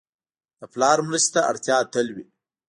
د 0.59 0.61
پلار 0.73 0.97
مرستې 1.07 1.31
ته 1.33 1.39
اړتیا 1.51 1.77
تل 1.93 2.07
وي. 2.15 2.25